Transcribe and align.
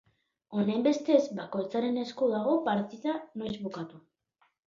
Honenbestez 0.59 1.19
bakoitzaren 1.39 1.99
esku 2.03 2.31
dago 2.33 2.55
partida 2.69 3.13
noiz 3.43 3.53
bukatu. 3.67 4.01